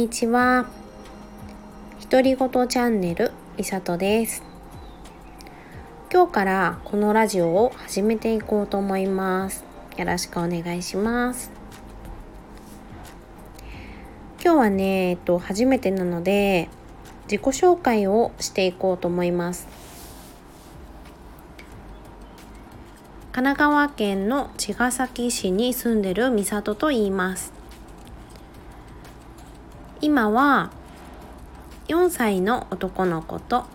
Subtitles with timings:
[0.00, 0.64] にちは。
[2.10, 4.42] 独り言チャンネルみさとです。
[6.10, 9.62] 今日からこのラジオを始めていこうと思います。
[9.98, 11.52] よろしくお願いします。
[14.42, 16.70] 今日はね、えっと初めてなので
[17.24, 19.68] 自己紹介をしていこうと思います。
[23.32, 27.59] 神奈川県の茅ヶ崎市に住んでるみさとと言います。
[30.02, 30.70] 今は
[31.88, 33.66] 4歳の男の子と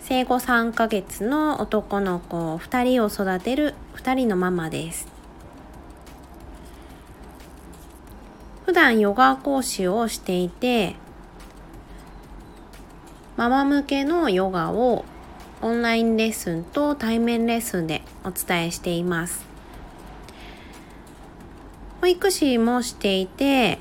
[0.00, 5.08] 生後3ヶ月の男の子2人を育てる2人のママです。
[8.64, 10.94] 普段ヨガ講師をしていて
[13.36, 15.04] ママ向けのヨガを
[15.62, 19.44] オンラインレッスンと対面レッスンでお伝えしています。
[22.00, 23.78] 保育士もしていて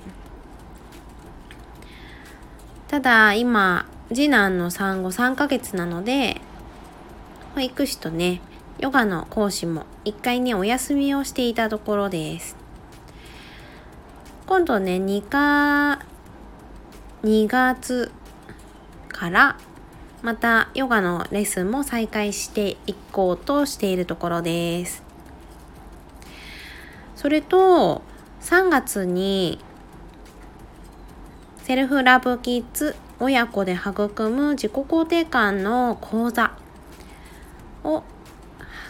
[2.91, 6.41] ただ今次男の産後3ヶ月なので
[7.55, 8.41] 保育士とね
[8.79, 12.57] ヨガの講師も一回ねお休みをしていたところです。
[14.45, 16.05] 今度ね2か
[17.23, 18.11] 2月
[19.07, 19.57] から
[20.21, 25.01] またヨガのレッスンも再開していこうとしているところです。
[27.15, 28.01] それと
[28.41, 29.59] 3月に
[31.71, 36.51] セルフラブキッズ親子で育む自己肯定感の講座
[37.85, 38.03] を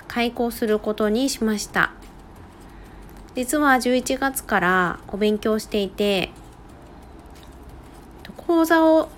[0.07, 1.91] 開講することにしました。
[3.35, 6.31] 実は11月からお勉強していて
[8.35, 9.09] 講座を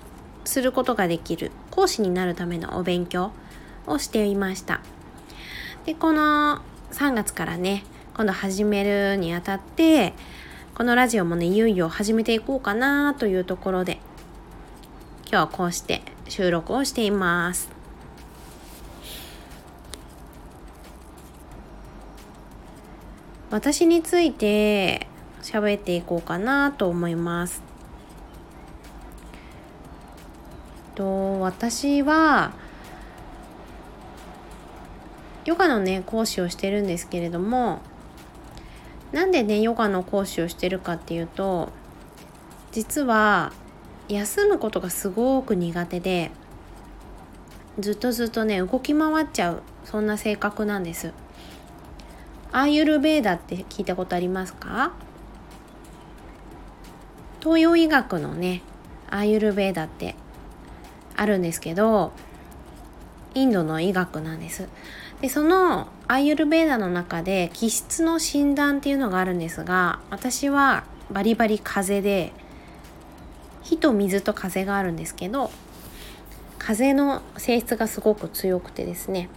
[0.44, 3.32] することができる講師になるためのお勉強
[3.88, 4.82] をしていました。
[5.86, 6.62] でこの
[6.92, 10.12] 3月からね今度始めるにあたって
[10.76, 14.00] このラジオもねいよいよ始めていこうかなというところで
[15.28, 17.70] 今日はこうして収録をしています。
[23.52, 25.06] 私について
[25.44, 27.62] 喋っていこうかなと思います。
[30.96, 32.52] と私は
[35.46, 37.82] ヨガのね講師をしてるんですけれども
[39.14, 41.70] なんでねヨガの講師をしてるかっていうと
[42.72, 43.54] 実は
[44.10, 46.32] 休むことがすごく苦手で
[47.80, 51.14] ずっとずっとね動き回っちゃうそんな性格なんです。
[52.52, 54.92] アーユルベーダって聞いたことありますか？
[57.42, 58.62] 東洋医学のね
[59.10, 60.16] アーユルベーダって
[61.16, 62.12] あるんですけど
[63.34, 64.68] インドの医学なんです。
[65.24, 72.34] でそのアーユルベーダの中で気質の診断っていうのがあるんですが私はバリバリ風で
[73.62, 75.50] 火と水と風があるんですけど
[76.60, 79.30] 風の性質がすごく強くてですね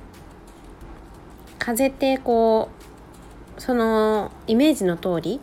[1.61, 2.69] 風ってこ
[3.57, 5.41] うそのイメージの通り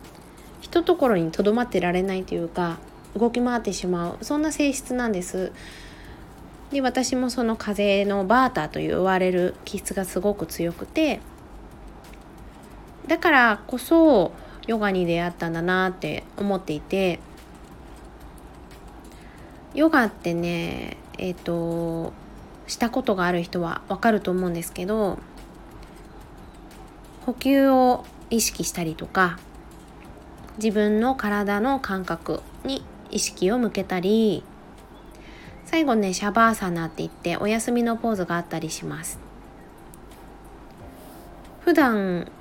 [0.60, 2.80] 一ところにとどまってられないというか
[3.18, 5.54] 動き回ってしまうそんな性質なんです。
[6.74, 11.22] で私もその風のバーターと言われる気質がすごく強くて
[13.08, 14.32] だからこそ
[14.66, 17.20] ヨガに出会ったんだなって思っていて
[19.76, 22.12] ヨガってねえっ、ー、と
[22.66, 25.20] したことがある人はわかると思うんですけど
[27.26, 29.38] 呼吸を意識したりとか
[30.58, 34.44] 自分の体の感覚に意識を向けたり
[35.74, 39.18] 最後ねシャバーサナって言ってお休みのポーズがあったりします。
[41.62, 42.32] 普段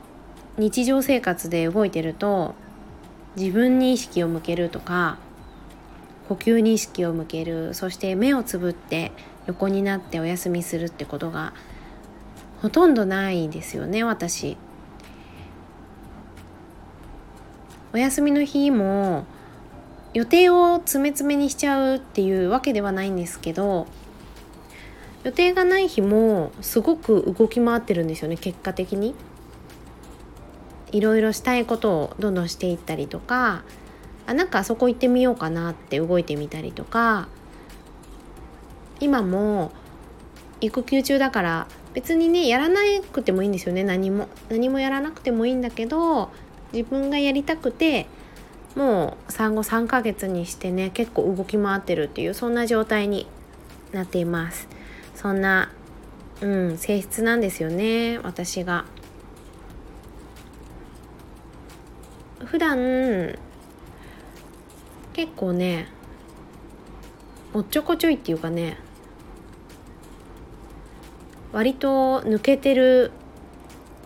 [0.59, 2.55] 日常生活で動いてると
[3.37, 5.17] 自分に意識を向けるとか
[6.29, 9.13] 呼吸に意識を向けるそして目をつぶって
[9.47, 11.55] 横になってお休みするってことが
[12.61, 14.59] ほとんどないですよね私。
[17.95, 19.25] お休みの日も
[20.15, 23.87] 予定を詰め詰めにしちゃうっていうわけではないんですけど
[25.25, 29.15] 予定がない日もすごく動き回ってるんですよね結果的に。
[30.93, 33.65] いろいろしたいことをどんどんしていったりとか
[34.27, 37.29] あなんかあそこ行ってみようかなって動いてみたりとか
[39.01, 39.73] 今も
[40.61, 42.81] 育休中だから別にねやらな
[43.11, 46.31] くてもいいんですよね何も何もやらなくてもいいんだけど
[46.73, 48.07] 自分がやりたくて
[48.75, 53.27] もう産後3ヶ月にしてね結構動き回ってるっていうそんな状態に
[53.93, 54.69] なっています。
[55.15, 55.71] そんな
[56.41, 58.85] うん性質なんですよね私が。
[62.45, 63.39] 普段
[65.13, 65.89] 結構ね
[67.55, 68.79] おっちょこちょいっていうかね
[71.53, 73.11] 割と抜けてる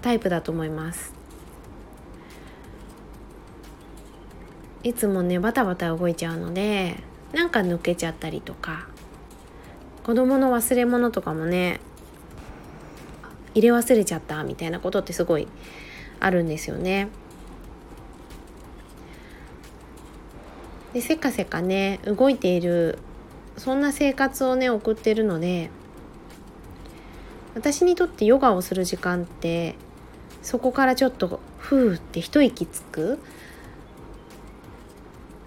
[0.02, 1.15] タイプだと思います。
[4.86, 6.94] いつもねバタバタ動いちゃうので
[7.32, 8.86] なんか抜けちゃったりとか
[10.04, 11.80] 子供の忘れ物とかもね
[13.54, 15.48] 入れ忘れちゃったみたいなことってすごい
[16.20, 17.08] あるんですよね。
[20.92, 23.00] でせかせかね動いている
[23.56, 25.68] そんな生活をね送ってるので
[27.56, 29.74] 私にとってヨガをする時間って
[30.42, 33.18] そこからちょっとふーって一息つく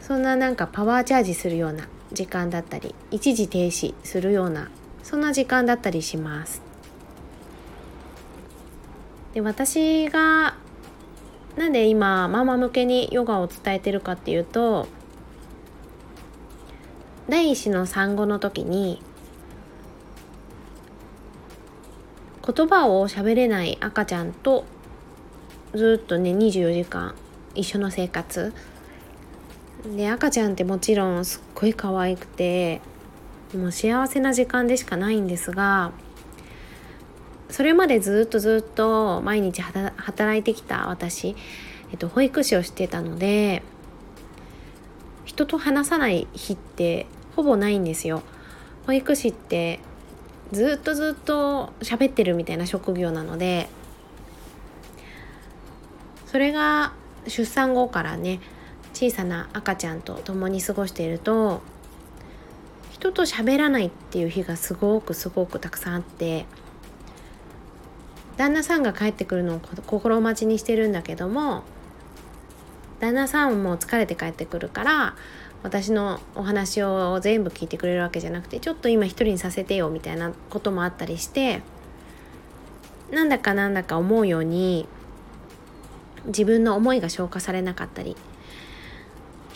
[0.09, 4.71] そんななんかパワーチャージするような時間だったり一時停止するような
[5.03, 6.63] そんな時間だったりします。
[9.35, 10.55] で私が
[11.57, 14.87] なんで今ママ向けにヨガを伝えてるかっていうと
[17.27, 19.03] 第一子の産後の時に
[22.43, 24.65] 言葉を喋れない赤ちゃんと
[25.75, 27.13] ずっとね24時間
[27.53, 28.51] 一緒の生活
[29.85, 32.81] で赤ちゃんってもちろんすっごい可愛くて
[33.53, 35.91] もう幸せな時間でしかないんですが
[37.49, 41.35] それまでずっとずっと毎日働いてきた私、
[41.91, 43.63] えっと、保育士をしてたので
[45.25, 48.23] 人と話さない日ってほぼないんですよ。
[48.85, 49.79] 保育士って
[50.51, 53.69] ずっとずっと喋ってるみたいな職業なので
[56.25, 56.93] それが
[57.27, 58.39] 出産後からね
[58.99, 61.61] 小さな赤ちゃんと共に過ごしていると
[62.91, 66.45] 人と喋らないっていう日がすごくすごくたくさんあって
[68.35, 71.63] 旦那さんが帰ってくるのを心待ちにしてるんだけども
[72.99, 75.15] 旦那さんも疲れて帰ってくるから
[75.63, 81.61] 私のお話を全部聞いてくれるわけじゃなくてちょっと今一人にさせてよみたいなこともあったりして
[83.11, 84.89] なんだかなんだか思うように
[86.25, 88.17] 自分の思いが消化されなかったり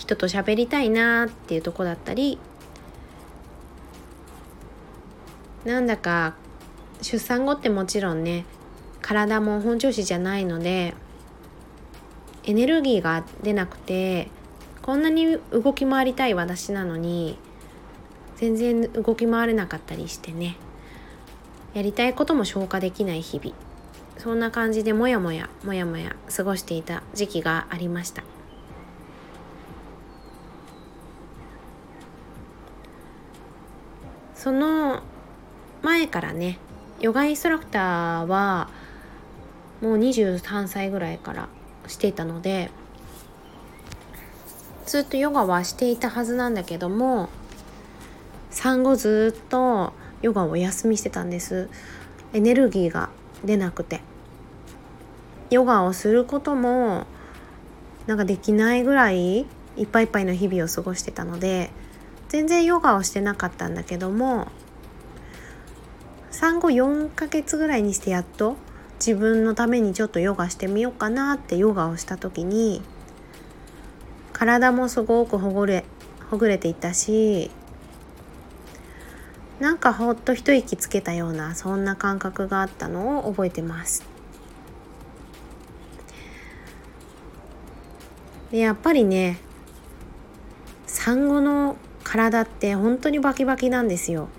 [0.04, 2.38] 人と喋りたいなっていうとこだったり
[5.64, 6.36] なんだか
[7.02, 8.44] 出産後ってもちろんね
[9.02, 10.94] 体も本調子じゃないので
[12.44, 14.28] エネルギーが出なくて
[14.82, 17.38] こんなに動き回りたい私なのに
[18.36, 20.58] 全然動き回れなかったりしてね
[21.74, 23.56] やりたいことも消化できない日々。
[24.18, 28.24] そんな感じでもやもやもやもや過ごしていた時期がありました。
[34.44, 35.02] その
[35.84, 36.60] 前からね
[37.00, 38.70] ヨガインストラクターは
[39.80, 41.48] もう23歳ぐらいから
[41.88, 42.70] していたので
[44.86, 47.30] ずっとヨガはしていたはずなんだけども
[48.50, 51.70] 産後ずっとヨガをお休みしてたんです。
[52.34, 53.10] エネルギーが
[53.46, 54.02] 出なくて。
[55.50, 57.08] ヨガをすることも
[58.08, 59.40] なんかできないぐらい
[59.78, 61.72] いっぱいいっぱいの日々を過ごしてたので
[62.34, 64.48] 全然ヨガをしてなかったんだけども
[66.32, 68.56] 産後4ヶ月ぐらいにしてやっと
[68.96, 72.82] 自分のためにちょっとヨガしてみようかなってヨガをした時に
[74.32, 75.86] 体もすごくほぐれ
[76.32, 77.52] ほぐれていたし
[79.60, 84.04] なんかほっと一息つけたようなそんな感覚があったのを覚えてます。
[88.50, 89.38] でやっぱりね
[90.88, 94.30] 産後の体って本当にバキバキなんですよ。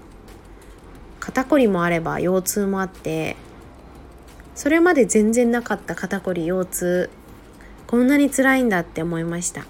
[1.21, 3.37] 肩こりもあれば腰痛もあって
[4.55, 7.11] それまで全然なかった肩こり腰痛
[7.87, 9.65] こんなに辛いんだって思いました。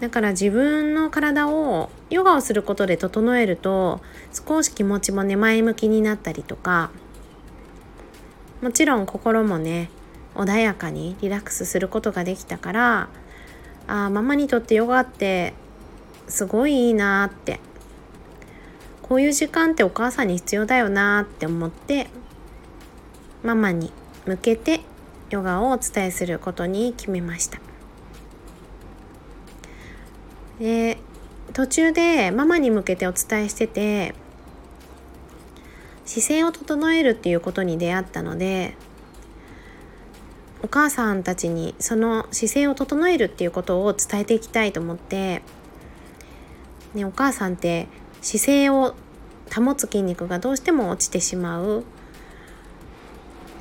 [0.00, 4.00] だから自分の体をヨガをすることで整えると
[4.32, 6.90] 少し気持ちもね前向きになったりとか
[8.62, 9.90] もちろん心もね
[10.34, 13.08] 穏やかにリラックスすることができたから
[13.86, 15.54] あママにとってヨガって
[16.28, 17.60] すごいいいなって
[19.02, 22.08] こういう時間ってお母さんに必要だよなって思って
[23.42, 23.92] ママに
[24.26, 24.80] 向けて
[25.30, 27.60] ヨガをお伝えすることに決めました。
[30.58, 30.98] で
[31.52, 34.14] 途中でママに向けてお伝えしてて
[36.04, 38.76] 姿勢を整えるっていうことに出会ったので
[40.62, 45.42] お母さんたちにその姿勢を整えるっていうことを伝えていきたいと思って、
[46.94, 47.88] ね、お母さんって
[48.20, 48.94] 姿勢を
[49.54, 51.84] 保つ筋肉がどうしても落ちてしまう。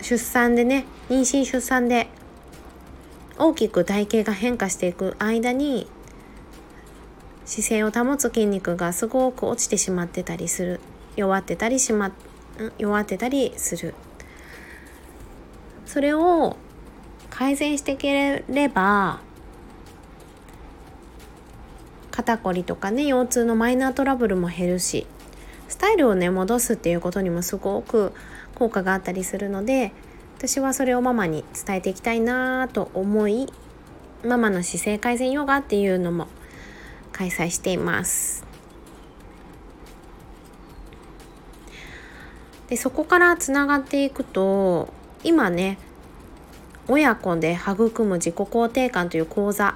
[0.02, 2.08] 出産でね妊娠出産で
[3.38, 5.88] 大きく体型が変化していく間に
[7.46, 10.80] 姿勢を保つ筋肉がすごく落ちてしまってたりする。
[11.16, 12.12] 弱ってたりしま
[12.78, 13.96] 弱ってたりする。
[15.86, 16.58] それを
[17.40, 19.22] 改善していければ
[22.12, 25.08] 肩こりとかね腰痛のマイナートラブルも減るし
[25.70, 28.12] スタイルをね戻すっていうことにもすごく
[28.56, 29.94] 効果があったりするので
[30.38, 33.48] 私はそれをママに伝えていきたいなと思い
[34.26, 36.28] ママの姿勢改善ヨガっていうのも
[37.14, 38.46] 開催しています。
[42.68, 44.94] でそこからつながっていくと
[45.24, 45.78] 今ね
[46.90, 49.76] 親子で育む自己肯定感という講座。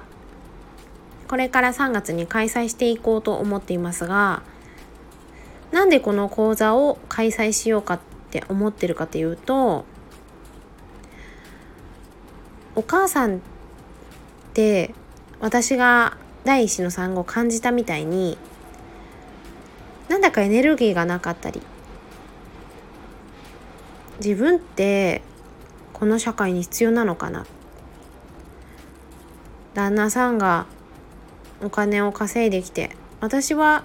[1.28, 4.42] これから3月に開催していこうと思っていますが
[5.72, 9.84] なんでこの講座を開催しようかって思ってるかというと
[12.76, 13.40] お母さんっ
[14.52, 14.94] て
[15.40, 18.38] 私が第一子の産後感じたみたいに
[20.08, 21.62] なんだかエネルギーがなかったり
[24.18, 25.22] 自分って
[25.94, 27.46] この社会に必要なのかな？
[29.72, 30.66] 旦那さんが
[31.62, 33.84] お金を稼いできて私は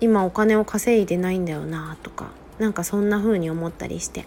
[0.00, 4.24] 今お金を稼いでないんだよなとかなんかそんな風に思ったりして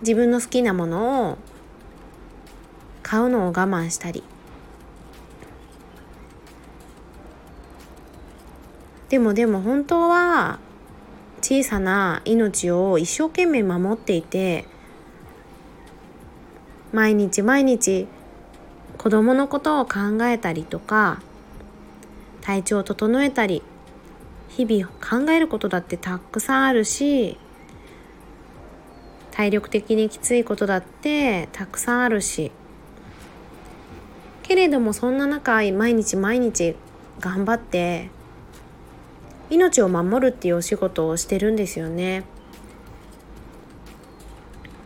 [0.00, 1.38] 自分の好きなものを
[3.02, 4.24] 買うのを我慢したり。
[9.08, 10.58] でもでも本当は
[11.40, 14.64] 小さな命を一生懸命守っていて
[16.96, 18.06] 毎日毎日
[18.96, 21.20] 子供のことを考えたりとか
[22.40, 23.62] 体調を整えたり
[24.48, 27.36] 日々考えることだってたくさんあるし
[29.30, 32.50] 体力的にきついことだってたくさんあるし。
[34.42, 36.76] けれどもそんな中毎日毎日
[37.20, 38.08] 頑張って
[39.50, 42.24] 命を守るっていうお仕事をしてるんですよね。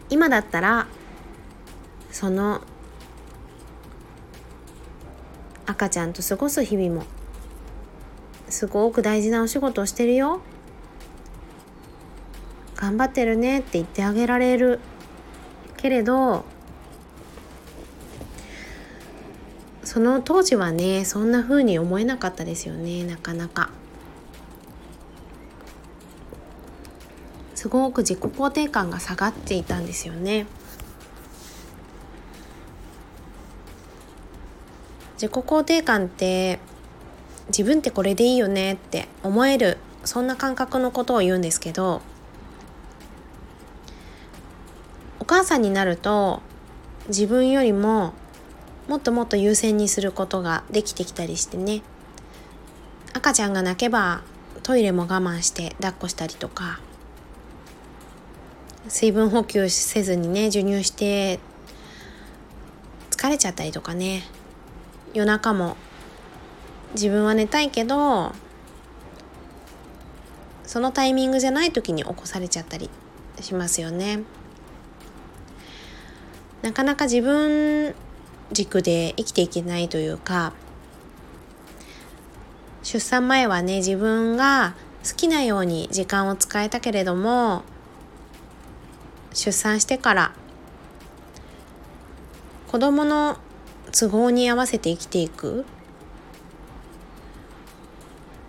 [0.09, 0.89] 今だったら
[2.13, 2.61] その
[5.67, 7.07] 赤ちゃんと過ごす日々も
[8.49, 10.41] すごく大事なお仕事をしてるよ。
[12.75, 14.81] 頑張ってるねって言ってあげられる。
[15.77, 16.45] けれど
[19.83, 23.71] その当時はねそんな風に思えなかったですよねなかなか。
[27.55, 30.47] すごく自己肯定感が下がっていたんですよね。
[35.21, 36.61] 自己肯定感って
[37.49, 42.01] 自分ってこれでいいよねって思えるそんな感覚のことを言うんですけど
[45.19, 46.41] お母さんになると
[47.09, 48.15] 自分よりも
[48.89, 51.83] もっともっと優先にすることができてきたりしてね。
[53.13, 54.23] 赤ちゃんが泣けば
[54.63, 56.81] トイレも我慢して抱っこしたりとか。
[58.89, 61.41] 水分補給せずにね授乳して
[63.11, 64.23] 疲れちゃったりとかね。
[65.15, 65.77] 夜中も
[66.95, 68.33] 自分は寝たいけど
[70.65, 72.91] そのタイミングじゃない時に起こされちゃったり
[73.41, 74.21] しますよね。
[76.63, 77.95] なかなか自分
[78.53, 80.53] 軸で生きていけないというか
[82.83, 84.75] 出産前はね自分が
[85.09, 87.63] 好きなように時間を使えたけれども
[89.33, 90.33] 出産してから
[92.69, 93.39] 子供の
[93.93, 95.65] 都合に合わせて生きていく。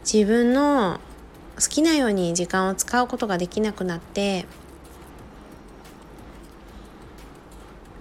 [0.03, 0.99] 自分の
[1.55, 4.47] 好きなように時間を使うことができなくなって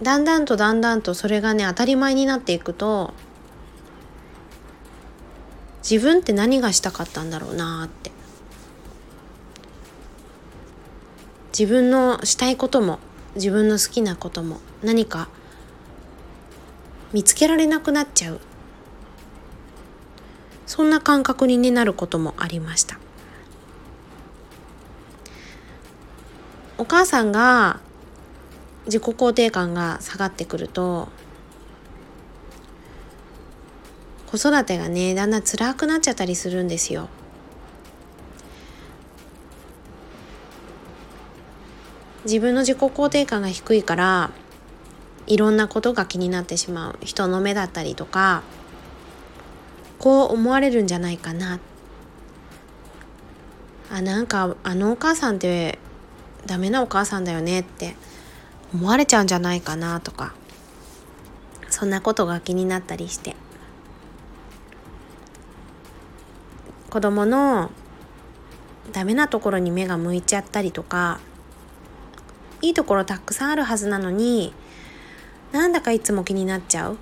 [0.01, 3.13] だんだんとだんだんとそれがね当たり前になっていくと
[5.87, 8.11] 自分って何がしたかったんだろうなって。
[11.57, 12.97] 自分のしたいことも
[13.35, 15.27] 自分の好きなことも何か
[17.13, 18.39] 見つけられなくなっちゃう
[20.65, 22.97] そんな感覚に、なることもありました
[26.77, 27.79] お母さんが
[28.85, 31.09] 自己肯定感が下がってくると
[34.31, 37.09] 子育てがねだんだん辛くなっちゃったりするんですよ。
[42.23, 44.31] 自分の自己肯定感が低いから
[45.27, 46.97] いろんなことが気になってしまう。
[47.01, 48.43] 人の目だったりとか
[49.99, 51.59] こう思われるんじゃないかな。
[53.91, 55.77] あなんかあのお母さんって
[56.45, 57.95] ダメなお母さんだよねって
[58.73, 60.33] 思われちゃうんじゃないかなとか
[61.69, 63.35] そんなことが気になったりして。
[66.91, 67.71] 子供の
[68.91, 71.21] ダメなところに目が向いちゃったりとか
[72.61, 74.53] いいところたくさんあるはずなのに
[75.51, 76.97] なんだかいつも気になっちゃう、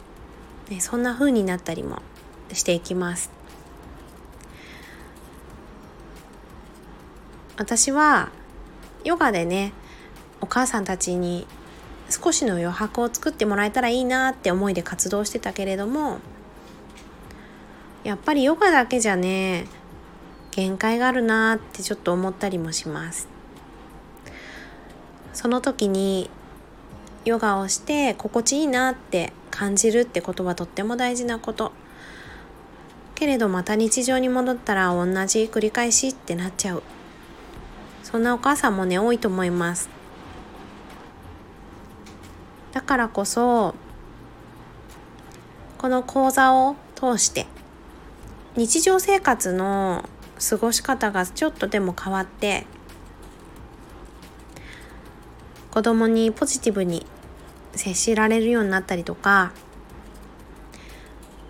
[0.70, 2.02] ね、そんな風になったりも
[2.54, 3.32] していきます。
[7.58, 8.30] 私は
[9.04, 9.74] ヨガでね
[10.42, 11.46] お母さんたちに
[12.10, 16.20] 少しの余白を作ってもらえたらいいなって思いで活動してたけれども
[18.04, 19.68] やっぱりヨガだけじゃね
[20.52, 23.28] 限界があるなってちょっと思ったりもします。
[25.34, 26.30] その時に
[27.30, 31.72] ヨガをして心地いいなって感じるってことはとっても大事なこと。
[33.16, 36.84] けれどまた日常に戻ったら同じ繰り返しってなっちゃう。
[38.04, 39.90] そんなお母さんもね多いと思います。
[42.72, 43.76] だからこそ
[45.78, 47.46] この講座を通して
[48.56, 50.08] 日常生活の
[50.50, 52.66] 過ごし方がちょっとでも変わって
[55.72, 57.06] 子供にポジティブに
[57.80, 59.54] 接しられるようになったりとか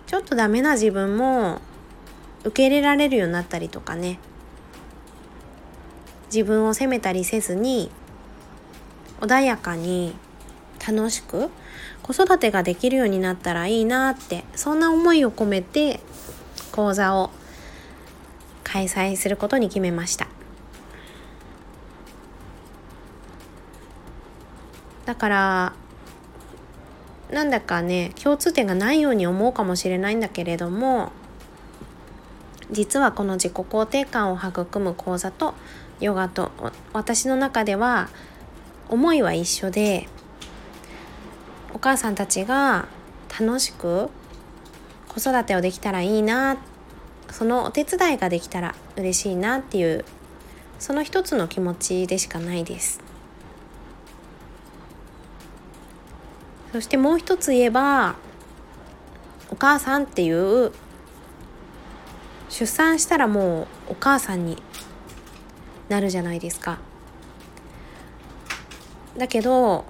[0.06, 1.60] ちょっとダメな自分も
[2.44, 4.18] 受け入れられるようになったりとかね。
[6.32, 7.90] 自分を責めたりせずに
[9.20, 10.14] 穏やかに
[10.86, 11.50] 楽しく
[12.02, 16.00] 子育てができるようになったらいいなってそんな思いを込めて
[16.70, 17.30] 講座を
[18.62, 20.28] 開催することに決めました。
[25.04, 25.72] だから
[27.32, 31.12] なんだかね共通点がないように思うかもしれないんだけれども
[32.70, 35.54] 実はこの自己肯定感を育む講座と
[36.00, 36.50] ヨガと
[36.92, 38.08] 私の中では
[38.88, 40.08] 思いは一緒で
[41.74, 42.88] お母さんたちが
[43.38, 44.08] 楽しく
[45.08, 46.58] 子育てをできたらいいな
[47.30, 50.04] そのお手伝いができたら嬉しいなっていう
[50.78, 53.09] その一つの気持ちでしかないです。
[56.72, 58.16] そしてもう一つ言えば
[59.50, 60.72] お母さんっていう
[62.48, 64.56] 出産したらもうお母さんに
[65.88, 66.78] なるじゃないですか。
[69.16, 69.84] だけど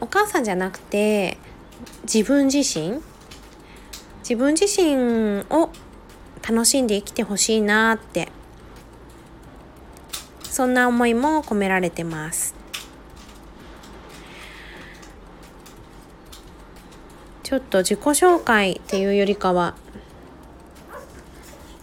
[0.00, 1.38] お母さんじゃなくて
[2.02, 3.00] 自分自身
[4.20, 5.70] 自分自身を
[6.48, 8.28] 楽しんで生きてほしいなって
[10.44, 12.54] そんな思いも込められてます。
[17.46, 19.76] ちょっと自己紹介っていうよりかは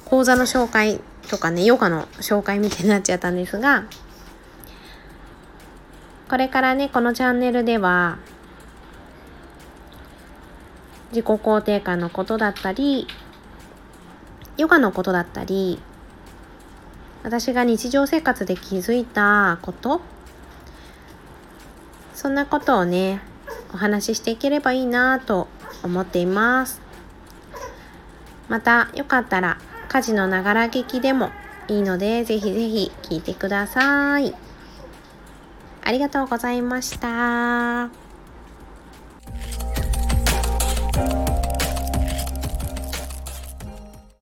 [0.03, 0.99] 講座の紹介
[1.29, 3.85] とかねヨガの紹介みたいになっちゃったんですが
[6.29, 8.17] これからねこのチャンネルでは
[11.11, 13.07] 自己肯定感のことだったり
[14.57, 15.79] ヨガのことだったり
[17.23, 20.01] 私が日常生活で気づいたこと
[22.13, 23.21] そんなことをね
[23.73, 25.47] お話ししていければいいなと
[25.83, 26.81] 思っています
[28.49, 31.29] またよかったら家事のながら聞きでも
[31.67, 34.33] いいのでぜひぜひ聞いてください
[35.83, 38.02] ありがとうございました。